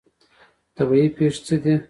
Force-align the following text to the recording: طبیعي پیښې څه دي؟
طبیعي 0.75 1.07
پیښې 1.17 1.39
څه 1.45 1.55
دي؟ 1.63 1.75